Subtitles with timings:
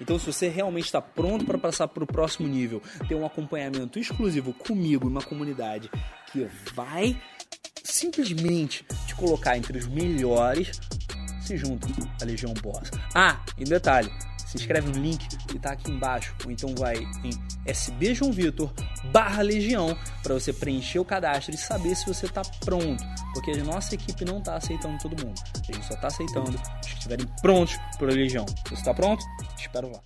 [0.00, 3.98] Então, se você realmente está pronto para passar para o próximo nível, ter um acompanhamento
[3.98, 5.90] exclusivo comigo, uma comunidade
[6.32, 7.20] que vai
[7.82, 10.78] simplesmente te colocar entre os melhores,
[11.40, 11.88] se junta
[12.20, 12.90] à Legião Boss.
[13.14, 14.10] Ah, e detalhe,
[14.48, 17.30] se inscreve no link que está aqui embaixo, ou então vai em
[17.66, 18.72] SB João Vitor
[19.12, 23.64] barra Legião para você preencher o cadastro e saber se você está pronto, porque a
[23.64, 27.26] nossa equipe não está aceitando todo mundo, a gente só está aceitando os que estiverem
[27.42, 28.46] prontos para a Legião.
[28.66, 29.22] Você está pronto?
[29.58, 30.00] Espero lá.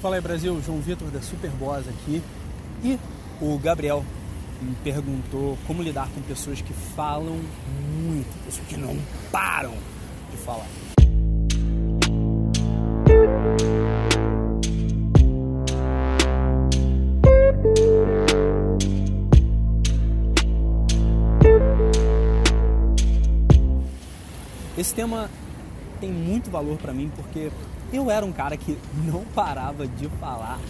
[0.00, 2.22] Fala aí Brasil, João Vitor da Superboss aqui
[2.84, 2.98] e
[3.40, 4.04] o Gabriel
[4.60, 7.36] me perguntou como lidar com pessoas que falam
[8.02, 8.96] muito, pessoas que não
[9.32, 9.74] param
[10.30, 10.66] de falar.
[24.86, 25.28] Esse tema
[26.00, 27.50] tem muito valor para mim porque
[27.92, 30.60] eu era um cara que não parava de falar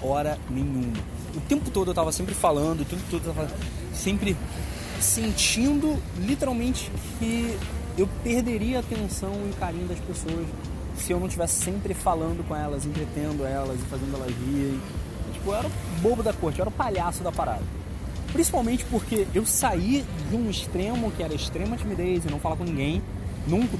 [0.00, 0.96] hora nenhuma.
[1.36, 3.50] O tempo todo eu estava sempre falando, o tempo todo eu tava
[3.92, 4.34] sempre
[5.02, 7.58] sentindo literalmente que
[7.98, 10.46] eu perderia a atenção e o carinho das pessoas
[10.96, 14.80] se eu não estivesse sempre falando com elas, entretendo elas e fazendo elas rirem.
[15.34, 17.62] Tipo, eu era o bobo da corte, eu era o palhaço da parada.
[18.32, 22.64] Principalmente porque eu saí de um extremo que era extrema timidez e não falar com
[22.64, 23.02] ninguém,
[23.48, 23.76] nunca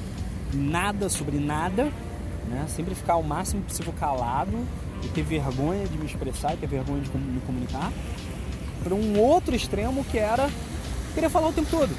[0.52, 1.92] nada sobre nada,
[2.48, 2.66] né?
[2.68, 4.66] Sempre ficar o máximo possível calado
[5.04, 7.92] e ter vergonha de me expressar, e ter vergonha de me comunicar,
[8.82, 10.48] para um outro extremo que era
[11.14, 11.94] querer falar o tempo todo.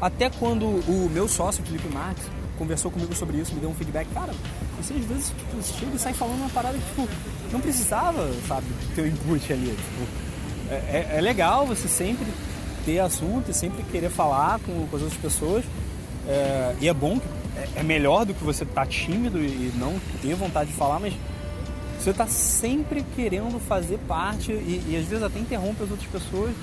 [0.00, 2.24] Até quando o meu sócio, Felipe Marques,
[2.58, 4.32] conversou comigo sobre isso, me deu um feedback, cara,
[4.76, 7.08] você às vezes tipo, chega e sai falando uma parada que tipo,
[7.52, 9.66] não precisava, sabe, ter o input ali.
[9.66, 10.28] Tipo,
[10.70, 12.26] é, é, é, legal você sempre
[12.84, 15.64] ter assunto e sempre querer falar com, com as outras pessoas.
[16.28, 17.18] É, e é bom,
[17.56, 21.00] é, é melhor do que você estar tá tímido e não ter vontade de falar,
[21.00, 21.14] mas
[21.98, 26.54] você está sempre querendo fazer parte e, e, às vezes até interrompe as outras pessoas.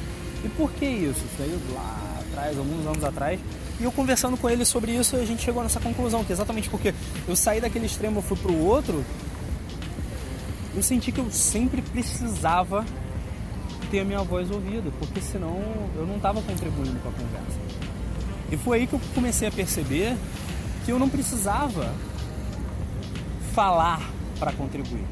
[0.43, 1.19] E por que isso?
[1.25, 3.39] Isso daí lá atrás, alguns anos atrás.
[3.79, 6.93] E eu conversando com ele sobre isso, a gente chegou nessa conclusão, que exatamente porque
[7.27, 9.03] eu saí daquele extremo fui para o outro,
[10.75, 12.85] eu senti que eu sempre precisava
[13.89, 15.59] ter a minha voz ouvida, porque senão
[15.95, 17.59] eu não estava contribuindo com a conversa.
[18.51, 20.15] E foi aí que eu comecei a perceber
[20.85, 21.91] que eu não precisava
[23.53, 25.05] falar para contribuir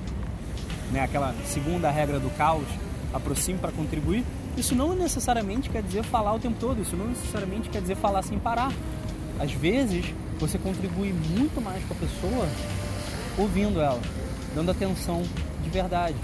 [0.94, 2.68] né, aquela segunda regra do caos,
[3.14, 4.24] aproxime para contribuir,
[4.56, 8.22] isso não necessariamente quer dizer falar o tempo todo, isso não necessariamente quer dizer falar
[8.22, 8.72] sem parar.
[9.40, 10.06] Às vezes,
[10.40, 12.48] você contribui muito mais com a pessoa
[13.38, 14.00] ouvindo ela,
[14.54, 15.24] dando atenção
[15.64, 16.16] de verdade.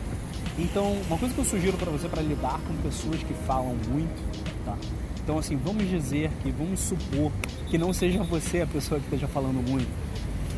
[0.59, 4.63] Então, uma coisa que eu sugiro para você para lidar com pessoas que falam muito,
[4.63, 4.77] tá?
[5.23, 7.31] Então, assim, vamos dizer que, vamos supor
[7.67, 9.89] que não seja você a pessoa que esteja falando muito,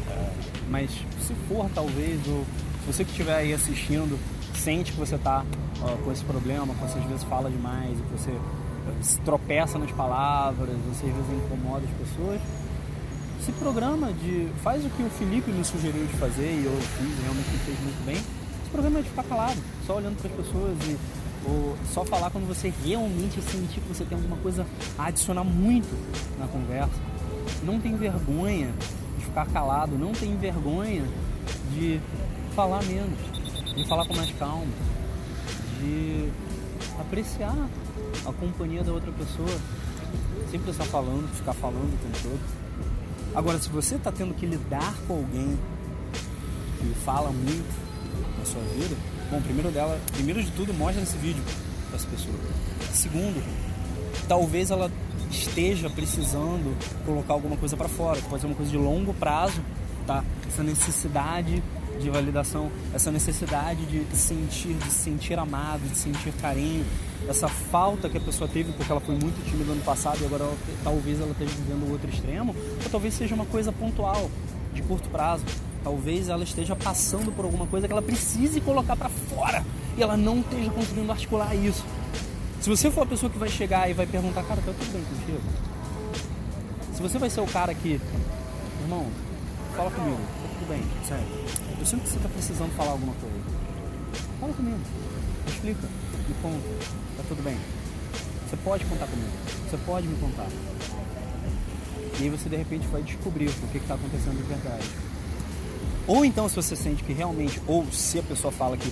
[0.10, 0.32] é,
[0.70, 2.46] mas se for talvez o
[2.82, 4.20] se você que estiver aí assistindo
[4.56, 5.46] sente que você está
[6.04, 8.36] com esse problema, que você às vezes fala demais, que você
[9.02, 12.42] se tropeça nas palavras, você às vezes incomoda as pessoas,
[13.46, 14.48] se programa de.
[14.64, 17.80] faz o que o Felipe me sugeriu de fazer e eu fiz, realmente me fez
[17.82, 18.16] muito bem.
[18.16, 20.98] Esse programa é de ficar calado, só olhando para as pessoas e
[21.46, 24.66] ou só falar quando você realmente sentir que você tem alguma coisa
[24.98, 25.90] a adicionar muito
[26.40, 27.00] na conversa.
[27.64, 28.72] Não tem vergonha
[29.18, 31.04] de ficar calado, não tem vergonha
[31.74, 32.00] de
[32.56, 33.18] falar menos,
[33.76, 34.72] de falar com mais calma,
[35.80, 36.30] de
[37.00, 37.56] apreciar
[38.26, 39.60] a companhia da outra pessoa,
[40.52, 42.62] sempre estar falando, ficar falando o tempo todo.
[43.34, 45.58] Agora, se você está tendo que lidar com alguém
[46.80, 47.74] que fala muito
[48.38, 48.96] na sua vida,
[49.32, 51.42] bom, primeiro dela, primeiro de tudo, mostra esse vídeo
[51.88, 52.36] para essa pessoa.
[52.92, 53.42] Segundo,
[54.28, 54.92] talvez ela
[55.32, 59.62] esteja precisando colocar alguma coisa para fora, que pode ser uma coisa de longo prazo,
[60.06, 60.22] tá?
[60.46, 61.64] Essa necessidade
[62.02, 66.86] de validação, essa necessidade de sentir, de se sentir amado, de sentir carinho,
[67.30, 70.44] essa falta que a pessoa teve porque ela foi muito tímida no passado e agora
[70.44, 74.30] ela, talvez ela esteja vivendo o outro extremo, ou talvez seja uma coisa pontual,
[74.74, 75.46] de curto prazo.
[75.84, 79.66] Talvez ela esteja passando por alguma coisa que ela precise colocar para fora
[79.98, 81.84] e ela não esteja conseguindo articular isso.
[82.62, 85.04] Se você for a pessoa que vai chegar e vai perguntar, cara, tá tudo bem
[85.04, 85.42] contigo?
[86.94, 88.00] Se você vai ser o cara que,
[88.84, 89.08] irmão,
[89.76, 91.26] fala comigo, tá tudo bem, sério.
[91.80, 93.36] Eu sinto que você tá precisando falar alguma coisa.
[94.40, 95.88] Fala comigo, me explica,
[96.28, 96.68] me conta,
[97.18, 97.58] tá tudo bem.
[98.48, 99.32] Você pode contar comigo,
[99.68, 100.48] você pode me contar.
[102.20, 105.11] E aí você de repente vai descobrir o que está acontecendo de verdade.
[106.08, 108.92] Ou então se você sente que realmente, ou se a pessoa fala que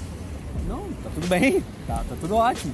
[0.67, 2.73] não, tá tudo bem, tá, tá tudo ótimo.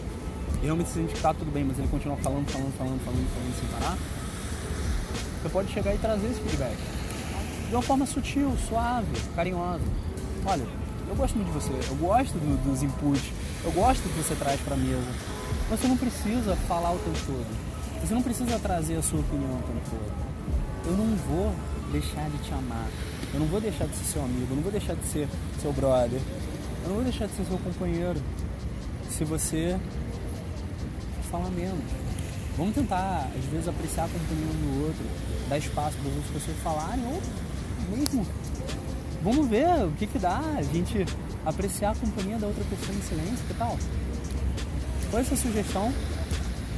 [0.62, 3.70] Realmente sente que tá tudo bem, mas ele continua falando, falando, falando, falando, falando sem
[3.70, 3.98] parar.
[5.42, 6.76] Você pode chegar e trazer esse feedback.
[7.70, 9.84] De uma forma sutil, suave, carinhosa.
[10.46, 10.66] Olha,
[11.08, 13.32] eu gosto muito de você, eu gosto do, dos inputs,
[13.64, 15.08] eu gosto do que você traz pra mesa.
[15.70, 17.46] Mas você não precisa falar o tempo todo.
[18.02, 20.26] Você não precisa trazer a sua opinião o tempo todo.
[20.86, 21.54] Eu não vou
[22.00, 22.88] deixar de te amar.
[23.34, 25.28] Eu não vou deixar de ser seu amigo, eu não vou deixar de ser
[25.62, 26.20] seu brother.
[26.84, 28.22] Eu não vou deixar de ser seu companheiro.
[29.10, 29.80] Se você
[31.32, 31.84] falar menos.
[32.58, 35.04] Vamos tentar, às vezes, apreciar a companhia um do outro,
[35.50, 38.26] dar espaço para as outras pessoas falarem, ou mesmo.
[39.22, 41.06] Vamos ver o que, que dá a gente
[41.46, 43.78] apreciar a companhia da outra pessoa em silêncio, que tal?
[45.10, 45.92] Qual essa sugestão?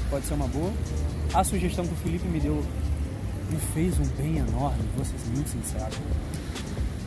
[0.09, 0.71] Pode ser uma boa.
[1.33, 2.63] A sugestão que o Felipe me deu
[3.49, 5.93] me fez um bem enorme, vou ser muito sincero.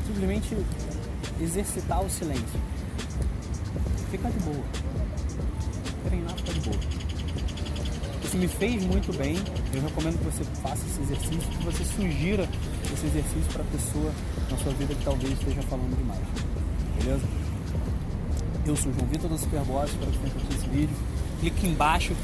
[0.06, 0.56] Simplesmente
[1.40, 2.60] exercitar o silêncio.
[4.10, 4.64] Ficar de boa.
[6.04, 6.80] Treinar ficar de boa.
[8.24, 9.36] Isso me fez muito bem.
[9.74, 12.48] Eu recomendo que você faça esse exercício, que você sugira
[12.92, 14.12] esse exercício para a pessoa
[14.50, 16.20] na sua vida que talvez esteja falando demais.
[16.96, 17.24] Beleza?
[18.66, 20.96] Eu sou o João Vitor do Superboss, espero que tenha curtido esse vídeo.
[21.40, 22.14] Clique embaixo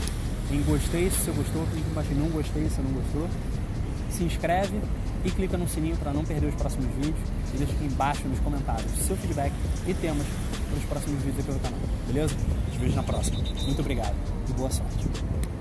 [0.51, 3.29] em gostei se você gostou, clique embaixo em não gostei se você não gostou.
[4.17, 4.81] Se inscreve
[5.27, 7.19] e clica no sininho para não perder os próximos vídeos
[7.53, 9.53] e deixa aqui embaixo nos comentários seu feedback
[9.87, 10.27] e temas
[10.71, 12.35] para os próximos vídeos aqui no canal, beleza?
[12.73, 13.39] Te vejo na próxima.
[13.39, 14.15] Muito obrigado
[14.49, 15.56] e boa sorte.